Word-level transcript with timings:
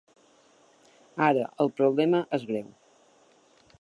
Ara 1.27 1.43
el 1.65 1.71
problema 1.81 2.23
és 2.39 2.47
greu. 2.53 2.67